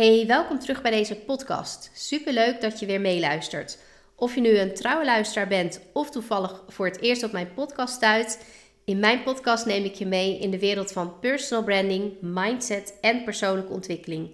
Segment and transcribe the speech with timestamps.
[0.00, 1.90] Hey, welkom terug bij deze podcast.
[1.94, 3.78] Superleuk dat je weer meeluistert.
[4.16, 7.94] Of je nu een trouwe luisteraar bent of toevallig voor het eerst op mijn podcast
[7.94, 8.44] stuit.
[8.84, 13.24] In mijn podcast neem ik je mee in de wereld van personal branding, mindset en
[13.24, 14.30] persoonlijke ontwikkeling.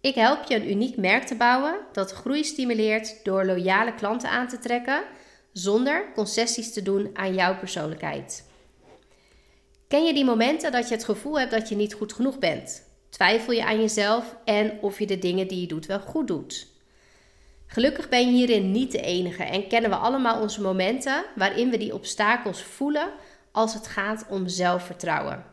[0.00, 4.48] Ik help je een uniek merk te bouwen dat groei stimuleert door loyale klanten aan
[4.48, 5.04] te trekken
[5.52, 8.48] zonder concessies te doen aan jouw persoonlijkheid.
[9.88, 12.84] Ken je die momenten dat je het gevoel hebt dat je niet goed genoeg bent?
[13.16, 16.66] Twijfel je aan jezelf en of je de dingen die je doet wel goed doet?
[17.66, 21.76] Gelukkig ben je hierin niet de enige en kennen we allemaal onze momenten waarin we
[21.76, 23.08] die obstakels voelen
[23.52, 25.44] als het gaat om zelfvertrouwen.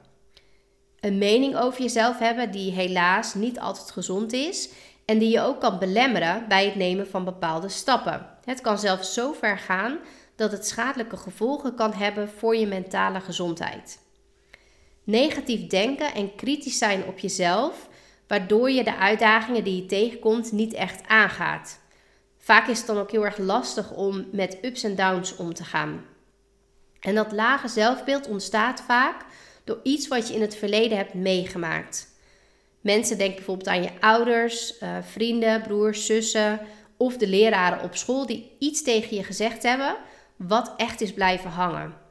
[0.99, 4.69] Een mening over jezelf hebben die helaas niet altijd gezond is
[5.05, 8.29] en die je ook kan belemmeren bij het nemen van bepaalde stappen.
[8.45, 9.97] Het kan zelfs zo ver gaan
[10.35, 14.02] dat het schadelijke gevolgen kan hebben voor je mentale gezondheid.
[15.03, 17.89] Negatief denken en kritisch zijn op jezelf,
[18.27, 21.79] waardoor je de uitdagingen die je tegenkomt niet echt aangaat.
[22.37, 25.63] Vaak is het dan ook heel erg lastig om met ups en downs om te
[25.63, 26.05] gaan.
[26.99, 29.25] En dat lage zelfbeeld ontstaat vaak
[29.63, 32.07] door iets wat je in het verleden hebt meegemaakt.
[32.81, 36.59] Mensen denken bijvoorbeeld aan je ouders, uh, vrienden, broers, zussen
[36.97, 39.95] of de leraren op school die iets tegen je gezegd hebben
[40.35, 42.02] wat echt is blijven hangen.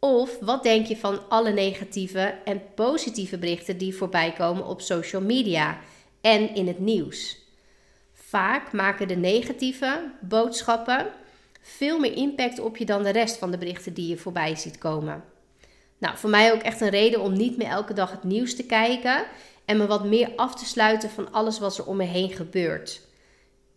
[0.00, 5.22] Of wat denk je van alle negatieve en positieve berichten die voorbij komen op social
[5.22, 5.78] media
[6.20, 7.38] en in het nieuws?
[8.12, 11.06] Vaak maken de negatieve boodschappen
[11.60, 14.78] veel meer impact op je dan de rest van de berichten die je voorbij ziet
[14.78, 15.24] komen.
[15.98, 18.66] Nou, voor mij ook echt een reden om niet meer elke dag het nieuws te
[18.66, 19.24] kijken
[19.64, 23.00] en me wat meer af te sluiten van alles wat er om me heen gebeurt.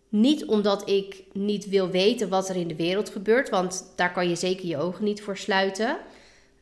[0.09, 4.29] Niet omdat ik niet wil weten wat er in de wereld gebeurt, want daar kan
[4.29, 5.97] je zeker je ogen niet voor sluiten.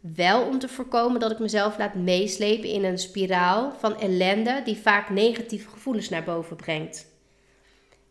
[0.02, 4.78] Wel om te voorkomen dat ik mezelf laat meeslepen in een spiraal van ellende die
[4.78, 7.08] vaak negatieve gevoelens naar boven brengt.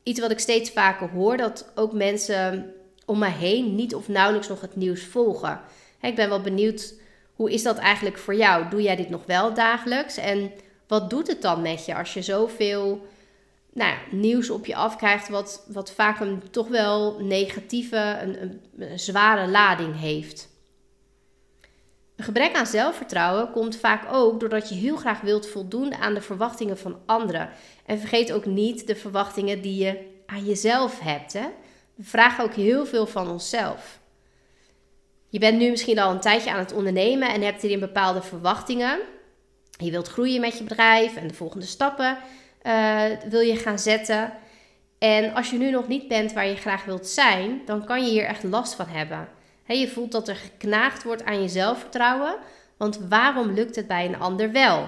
[0.03, 2.75] Iets wat ik steeds vaker hoor, dat ook mensen
[3.05, 5.61] om me heen niet of nauwelijks nog het nieuws volgen.
[6.01, 6.95] Ik ben wel benieuwd,
[7.35, 8.69] hoe is dat eigenlijk voor jou?
[8.69, 10.17] Doe jij dit nog wel dagelijks?
[10.17, 10.53] En
[10.87, 13.07] wat doet het dan met je als je zoveel
[13.73, 18.99] nou ja, nieuws op je afkrijgt, wat, wat vaak een toch wel negatieve, een, een
[18.99, 20.50] zware lading heeft?
[22.21, 26.21] Een gebrek aan zelfvertrouwen komt vaak ook doordat je heel graag wilt voldoen aan de
[26.21, 27.51] verwachtingen van anderen.
[27.87, 31.33] En vergeet ook niet de verwachtingen die je aan jezelf hebt.
[31.33, 31.47] Hè?
[31.95, 34.01] We vragen ook heel veel van onszelf.
[35.29, 38.99] Je bent nu misschien al een tijdje aan het ondernemen en hebt hierin bepaalde verwachtingen.
[39.79, 42.19] Je wilt groeien met je bedrijf en de volgende stappen
[42.63, 44.33] uh, wil je gaan zetten.
[44.99, 48.11] En als je nu nog niet bent waar je graag wilt zijn, dan kan je
[48.11, 49.29] hier echt last van hebben.
[49.79, 52.37] Je voelt dat er geknaagd wordt aan je zelfvertrouwen,
[52.77, 54.87] want waarom lukt het bij een ander wel?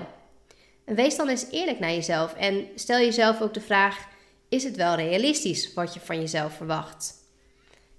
[0.85, 4.09] Wees dan eens eerlijk naar jezelf en stel jezelf ook de vraag:
[4.49, 7.15] is het wel realistisch wat je van jezelf verwacht?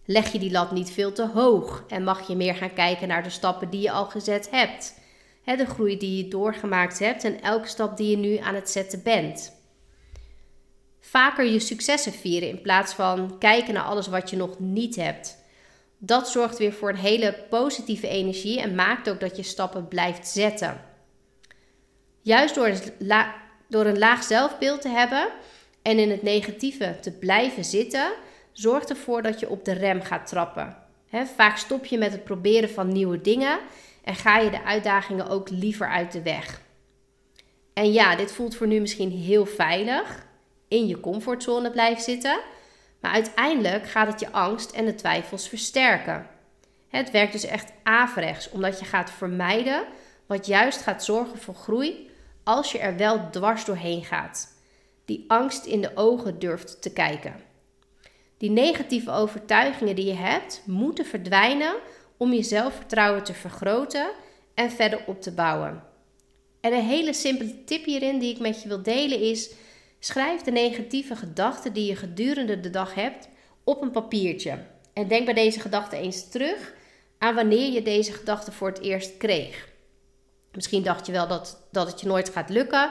[0.06, 3.24] Leg je die lat niet veel te hoog en mag je meer gaan kijken naar
[3.24, 5.02] de stappen die je al gezet hebt?
[5.44, 9.04] de groei die je doorgemaakt hebt en elke stap die je nu aan het zetten
[9.04, 9.54] bent.
[11.00, 15.43] Vaker je successen vieren in plaats van kijken naar alles wat je nog niet hebt.
[16.06, 20.28] Dat zorgt weer voor een hele positieve energie en maakt ook dat je stappen blijft
[20.28, 20.81] zetten.
[22.22, 22.74] Juist door
[23.68, 25.28] door een laag zelfbeeld te hebben
[25.81, 28.12] en in het negatieve te blijven zitten,
[28.52, 30.78] zorgt ervoor dat je op de rem gaat trappen.
[31.36, 33.59] vaak stop je met het proberen van nieuwe dingen
[34.03, 36.62] en ga je de uitdagingen ook liever uit de weg.
[37.74, 40.25] En ja, dit voelt voor nu misschien heel veilig,
[40.68, 42.40] in je comfortzone blijven zitten,
[43.03, 46.28] maar uiteindelijk gaat het je angst en de twijfels versterken.
[46.88, 49.86] Het werkt dus echt averechts, omdat je gaat vermijden
[50.25, 52.09] wat juist gaat zorgen voor groei
[52.44, 54.47] als je er wel dwars doorheen gaat.
[55.06, 57.36] Die angst in de ogen durft te kijken.
[58.38, 61.75] Die negatieve overtuigingen die je hebt, moeten verdwijnen
[62.18, 64.12] om je zelfvertrouwen te vergroten
[64.53, 65.84] en verder op te bouwen.
[66.62, 69.52] En een hele simpele tip hierin die ik met je wil delen is:
[70.06, 73.30] schrijf de negatieve gedachten die je gedurende de dag hebt
[73.63, 74.57] op een papiertje.
[74.94, 76.74] En denk bij deze gedachten eens terug
[77.18, 79.68] aan wanneer je deze gedachten voor het eerst kreeg.
[80.51, 82.89] Misschien dacht je wel dat, dat het je nooit gaat lukken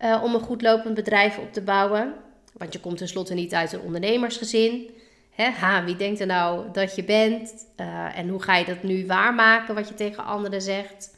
[0.00, 2.14] uh, om een goed lopend bedrijf op te bouwen.
[2.52, 4.90] Want je komt tenslotte niet uit een ondernemersgezin.
[5.36, 7.66] Ha, wie denkt er nou dat je bent?
[7.80, 11.16] Uh, en hoe ga je dat nu waarmaken wat je tegen anderen zegt?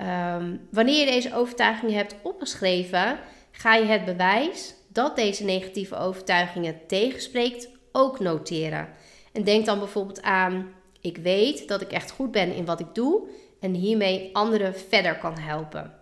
[0.00, 3.18] Um, wanneer je deze overtuigingen hebt opgeschreven,
[3.52, 8.88] ga je het bewijs dat deze negatieve overtuigingen tegenspreekt ook noteren.
[9.32, 12.94] En denk dan bijvoorbeeld aan: ik weet dat ik echt goed ben in wat ik
[12.94, 13.28] doe
[13.60, 15.94] en hiermee anderen verder kan helpen.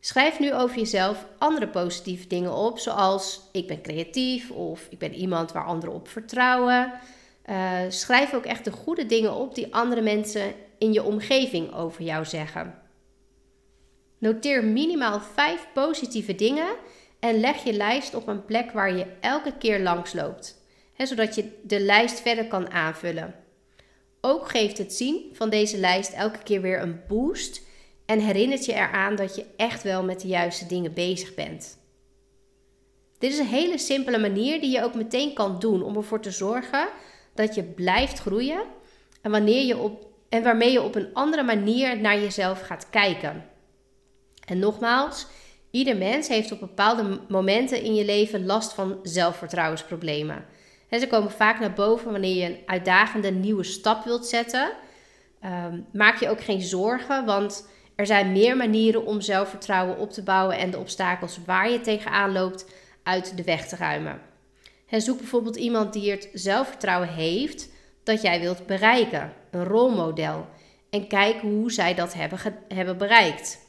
[0.00, 5.14] Schrijf nu over jezelf andere positieve dingen op, zoals ik ben creatief of ik ben
[5.14, 6.92] iemand waar anderen op vertrouwen.
[7.46, 12.02] Uh, schrijf ook echt de goede dingen op die andere mensen in je omgeving over
[12.02, 12.87] jou zeggen.
[14.18, 16.76] Noteer minimaal vijf positieve dingen
[17.18, 20.62] en leg je lijst op een plek waar je elke keer langs loopt,
[20.92, 23.34] hè, zodat je de lijst verder kan aanvullen.
[24.20, 27.66] Ook geeft het zien van deze lijst elke keer weer een boost
[28.06, 31.78] en herinnert je eraan dat je echt wel met de juiste dingen bezig bent.
[33.18, 36.30] Dit is een hele simpele manier die je ook meteen kan doen om ervoor te
[36.30, 36.88] zorgen
[37.34, 38.62] dat je blijft groeien
[39.22, 43.47] en, wanneer je op, en waarmee je op een andere manier naar jezelf gaat kijken.
[44.48, 45.26] En nogmaals,
[45.70, 50.44] ieder mens heeft op bepaalde momenten in je leven last van zelfvertrouwensproblemen.
[50.88, 54.72] En ze komen vaak naar boven wanneer je een uitdagende nieuwe stap wilt zetten.
[55.44, 60.22] Um, maak je ook geen zorgen, want er zijn meer manieren om zelfvertrouwen op te
[60.22, 62.66] bouwen en de obstakels waar je tegenaan loopt
[63.02, 64.20] uit de weg te ruimen.
[64.88, 67.68] En zoek bijvoorbeeld iemand die het zelfvertrouwen heeft
[68.04, 70.46] dat jij wilt bereiken, een rolmodel.
[70.90, 73.67] En kijk hoe zij dat hebben, hebben bereikt.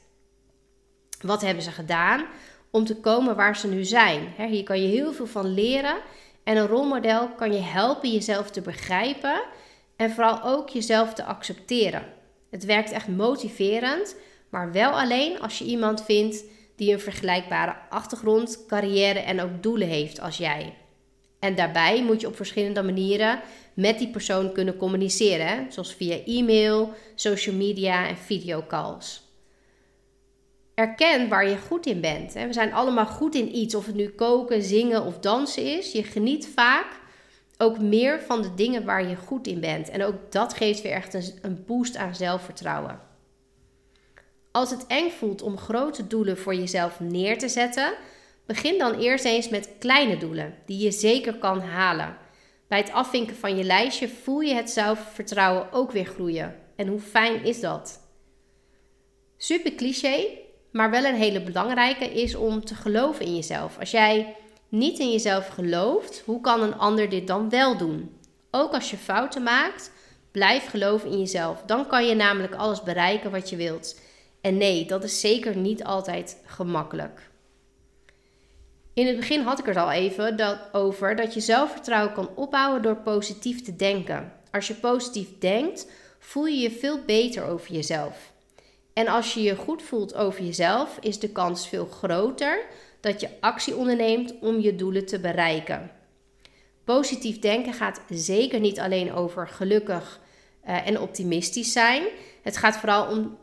[1.22, 2.26] Wat hebben ze gedaan
[2.72, 4.34] om te komen waar ze nu zijn?
[4.38, 5.98] hier kan je heel veel van leren.
[6.44, 9.42] En een rolmodel kan je helpen jezelf te begrijpen
[9.96, 12.04] en vooral ook jezelf te accepteren.
[12.50, 14.16] Het werkt echt motiverend,
[14.50, 16.44] maar wel alleen als je iemand vindt
[16.76, 20.74] die een vergelijkbare achtergrond, carrière en ook doelen heeft als jij.
[21.40, 23.40] En daarbij moet je op verschillende manieren
[23.74, 29.29] met die persoon kunnen communiceren, zoals via e-mail, social media en videocalls.
[30.80, 32.34] Erken waar je goed in bent.
[32.34, 35.92] We zijn allemaal goed in iets, of het nu koken, zingen of dansen is.
[35.92, 36.88] Je geniet vaak
[37.58, 39.90] ook meer van de dingen waar je goed in bent.
[39.90, 43.00] En ook dat geeft weer echt een boost aan zelfvertrouwen.
[44.52, 47.94] Als het eng voelt om grote doelen voor jezelf neer te zetten,
[48.46, 52.18] begin dan eerst eens met kleine doelen die je zeker kan halen.
[52.68, 56.56] Bij het afvinken van je lijstje voel je het zelfvertrouwen ook weer groeien.
[56.76, 58.00] En hoe fijn is dat?
[59.38, 63.80] Super cliché, maar wel een hele belangrijke is om te geloven in jezelf.
[63.80, 64.36] Als jij
[64.70, 68.18] niet in jezelf gelooft, hoe kan een ander dit dan wel doen?
[68.52, 69.92] Ook als je fouten maakt,
[70.32, 71.64] blijf geloven in jezelf.
[71.66, 74.00] Dan kan je namelijk alles bereiken wat je wilt.
[74.42, 77.30] En nee, dat is zeker niet altijd gemakkelijk.
[78.94, 82.82] In het begin had ik er al even dat, over dat je zelfvertrouwen kan opbouwen
[82.82, 84.34] door positief te denken.
[84.52, 85.88] Als je positief denkt,
[86.20, 88.32] voel je je veel beter over jezelf.
[89.00, 92.66] En als je je goed voelt over jezelf, is de kans veel groter
[93.00, 95.92] dat je actie onderneemt om je doelen te bereiken.
[96.84, 100.20] Positief denken gaat zeker niet alleen over gelukkig
[100.68, 102.04] uh, en optimistisch zijn.
[102.42, 103.38] Het gaat vooral om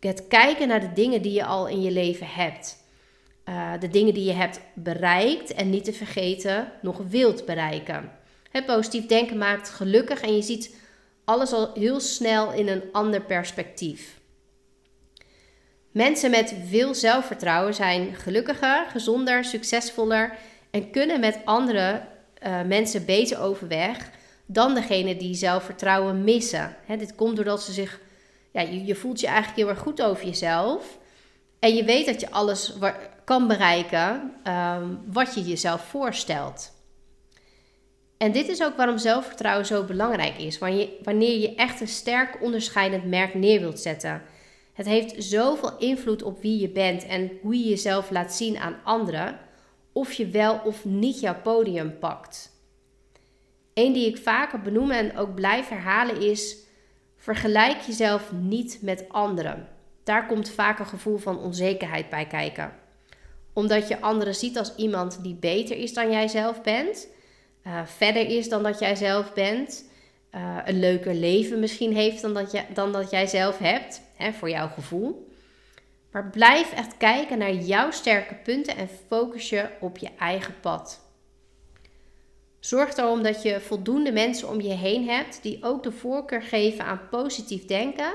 [0.00, 2.76] het kijken naar de dingen die je al in je leven hebt.
[3.48, 8.12] Uh, de dingen die je hebt bereikt en niet te vergeten nog wilt bereiken.
[8.50, 10.76] Het positief denken maakt gelukkig en je ziet
[11.24, 14.17] alles al heel snel in een ander perspectief.
[15.90, 20.36] Mensen met veel zelfvertrouwen zijn gelukkiger, gezonder, succesvoller
[20.70, 22.02] en kunnen met andere
[22.46, 24.10] uh, mensen beter overweg
[24.46, 26.76] dan degene die zelfvertrouwen missen.
[26.86, 28.00] dit komt doordat ze zich,
[28.52, 30.98] ja, je, je, voelt je eigenlijk heel erg goed over jezelf.
[31.58, 32.72] En je weet dat je alles
[33.24, 36.72] kan bereiken um, wat je jezelf voorstelt.
[38.18, 40.58] En dit is ook waarom zelfvertrouwen zo belangrijk is.
[41.02, 44.22] Wanneer je echt een sterk onderscheidend merk neer wilt zetten.
[44.78, 48.76] Het heeft zoveel invloed op wie je bent en hoe je jezelf laat zien aan
[48.84, 49.38] anderen,
[49.92, 52.52] of je wel of niet jouw podium pakt.
[53.74, 56.56] Eén die ik vaker benoem en ook blijf herhalen is:
[57.16, 59.68] vergelijk jezelf niet met anderen.
[60.04, 62.72] Daar komt vaak een gevoel van onzekerheid bij kijken.
[63.52, 67.08] Omdat je anderen ziet als iemand die beter is dan jij zelf bent,
[67.66, 69.90] uh, verder is dan dat jij zelf bent,
[70.34, 74.32] uh, een leuker leven misschien heeft dan dat, je, dan dat jij zelf hebt, hè,
[74.32, 75.28] voor jouw gevoel.
[76.10, 81.00] Maar blijf echt kijken naar jouw sterke punten en focus je op je eigen pad.
[82.60, 86.84] Zorg erom dat je voldoende mensen om je heen hebt die ook de voorkeur geven
[86.84, 88.14] aan positief denken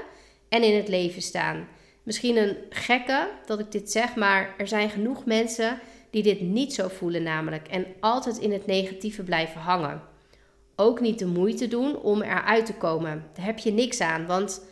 [0.49, 1.67] en in het leven staan.
[2.03, 5.79] Misschien een gekke dat ik dit zeg, maar er zijn genoeg mensen
[6.09, 10.11] die dit niet zo voelen namelijk en altijd in het negatieve blijven hangen
[10.75, 13.25] ook niet de moeite doen om eruit te komen.
[13.33, 14.65] Daar heb je niks aan, want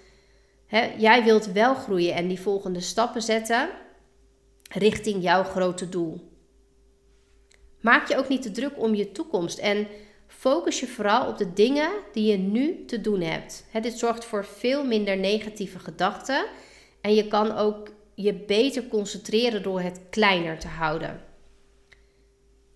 [0.97, 3.69] jij wilt wel groeien en die volgende stappen zetten
[4.69, 6.29] richting jouw grote doel.
[7.81, 9.87] Maak je ook niet te druk om je toekomst en
[10.27, 13.65] focus je vooral op de dingen die je nu te doen hebt.
[13.81, 16.45] dit zorgt voor veel minder negatieve gedachten
[17.01, 21.30] en je kan ook je beter concentreren door het kleiner te houden.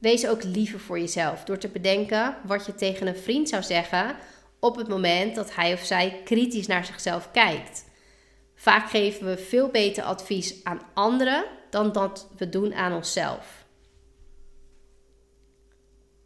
[0.06, 4.16] Wees ook liever voor jezelf door te bedenken wat je tegen een vriend zou zeggen
[4.60, 7.86] op het moment dat hij of zij kritisch naar zichzelf kijkt.
[8.56, 13.66] Vaak geven we veel beter advies aan anderen dan dat we doen aan onszelf.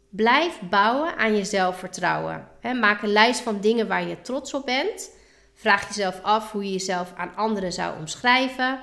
[0.08, 2.48] Blijf bouwen aan je zelfvertrouwen.
[2.80, 5.10] Maak een lijst van dingen waar je trots op bent.
[5.54, 8.80] Vraag jezelf af hoe je jezelf aan anderen zou omschrijven.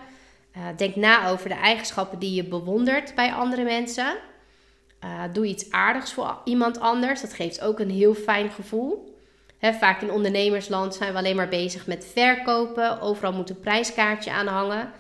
[0.52, 4.18] Eh, denk na over de eigenschappen die je bewondert bij andere mensen.
[5.04, 7.22] Uh, doe iets aardigs voor iemand anders.
[7.22, 9.16] Dat geeft ook een heel fijn gevoel.
[9.62, 13.02] vaak in ondernemersland zijn we alleen maar bezig met verkopen.
[13.02, 14.92] Overal moet een prijskaartje aan hangen.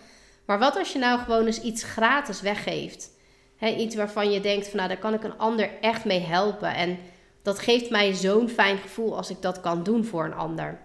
[0.46, 3.16] Maar wat als je nou gewoon eens iets gratis weggeeft?
[3.60, 6.74] iets waarvan je denkt van nou, daar kan ik een ander echt mee helpen.
[6.74, 7.00] En
[7.42, 10.80] dat geeft mij zo'n fijn gevoel als ik dat kan doen voor een ander.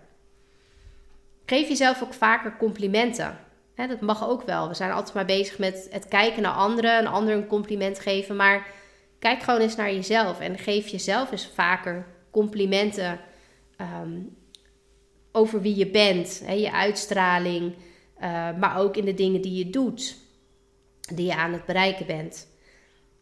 [1.46, 3.38] Geef jezelf ook vaker complimenten.
[3.74, 4.68] dat mag ook wel.
[4.68, 8.36] We zijn altijd maar bezig met het kijken naar anderen, een ander een compliment geven.
[8.36, 8.66] Maar
[9.22, 13.20] kijk gewoon eens naar jezelf en geef jezelf eens vaker complimenten
[13.76, 14.20] ehm,
[15.32, 17.74] over wie je bent, je uitstraling,
[18.22, 20.16] uh, maar ook in de dingen die je doet,
[21.14, 22.48] die je aan het bereiken bent.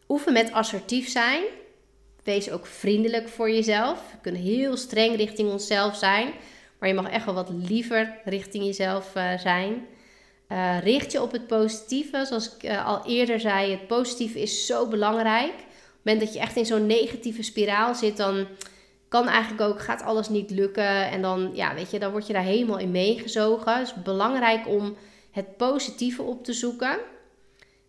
[0.07, 1.43] Oefen met assertief zijn.
[2.23, 4.11] Wees ook vriendelijk voor jezelf.
[4.11, 6.33] We kunnen heel streng richting onszelf zijn,
[6.79, 9.85] maar je mag echt wel wat liever richting jezelf uh, zijn.
[10.51, 12.25] Uh, richt je op het positieve.
[12.25, 15.53] Zoals ik al eerder zei, het positieve is zo belangrijk
[16.03, 18.47] moment dat je echt in zo'n negatieve spiraal zit, dan
[19.07, 21.09] kan eigenlijk ook, gaat alles niet lukken.
[21.09, 23.77] En dan, ja, weet je, dan word je daar helemaal in meegezogen.
[23.77, 24.95] Het is belangrijk om
[25.31, 26.99] het positieve op te zoeken.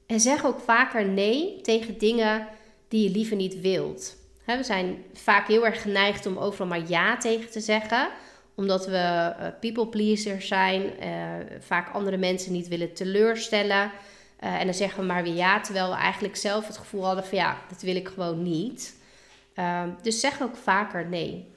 [0.07, 2.49] En zeg ook vaker nee tegen dingen
[2.89, 4.17] die je liever niet wilt.
[4.45, 8.09] we zijn vaak heel erg geneigd om overal maar ja tegen te zeggen
[8.55, 13.91] omdat we uh, people pleasers zijn, uh, vaak andere mensen niet willen teleurstellen.
[14.45, 17.25] Uh, en dan zeggen we maar weer ja, terwijl we eigenlijk zelf het gevoel hadden
[17.25, 18.97] van ja, dat wil ik gewoon niet.
[19.57, 21.51] Uh, dus zeg ook vaker nee.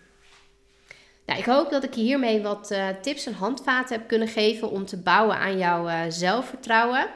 [1.26, 4.70] Nou, ik hoop dat ik je hiermee wat uh, tips en handvaten heb kunnen geven
[4.70, 7.10] om te bouwen aan jouw uh, zelfvertrouwen.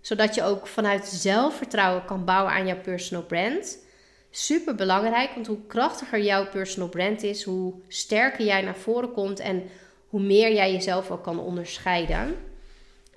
[0.00, 3.78] Zodat je ook vanuit zelfvertrouwen kan bouwen aan jouw personal brand.
[4.30, 9.40] Super belangrijk, want hoe krachtiger jouw personal brand is, hoe sterker jij naar voren komt
[9.40, 9.62] en
[10.08, 12.47] hoe meer jij jezelf ook kan onderscheiden.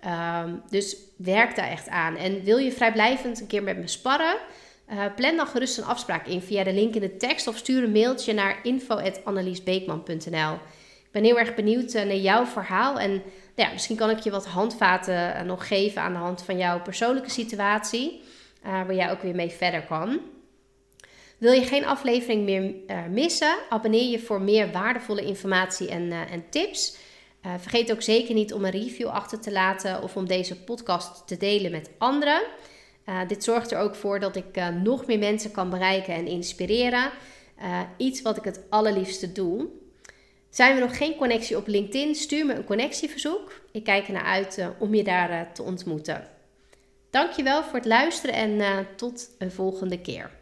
[0.05, 2.15] Um, dus werk daar echt aan.
[2.15, 4.37] En wil je vrijblijvend een keer met me sparren?
[4.91, 7.83] Uh, plan dan gerust een afspraak in via de link in de tekst of stuur
[7.83, 10.53] een mailtje naar info.anneliesbeekman.nl.
[11.03, 13.21] Ik ben heel erg benieuwd uh, naar jouw verhaal en nou
[13.55, 16.81] ja, misschien kan ik je wat handvaten uh, nog geven aan de hand van jouw
[16.81, 18.21] persoonlijke situatie,
[18.61, 20.19] waar jij ook weer mee verder kan.
[21.37, 22.73] Wil je geen aflevering meer
[23.09, 23.57] missen?
[23.69, 26.97] Abonneer je voor meer waardevolle informatie en, en tips.
[27.45, 31.27] Uh, vergeet ook zeker niet om een review achter te laten of om deze podcast
[31.27, 32.41] te delen met anderen.
[33.05, 36.27] Uh, dit zorgt er ook voor dat ik uh, nog meer mensen kan bereiken en
[36.27, 37.11] inspireren.
[37.97, 39.67] iets wat ik het allerliefste doe.
[40.49, 42.15] Zijn we nog geen connectie op LinkedIn?
[42.15, 43.61] Stuur me een connectieverzoek.
[43.71, 46.27] Ik kijk ernaar uit om je daar te ontmoeten.
[47.09, 50.40] Dankjewel voor het luisteren en tot een volgende keer.